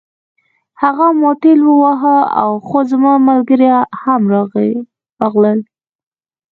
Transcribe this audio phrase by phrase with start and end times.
[0.81, 2.15] هغه ما ټېل واهه
[2.67, 3.69] خو زما ملګري
[4.01, 4.21] هم
[5.21, 5.59] راغلل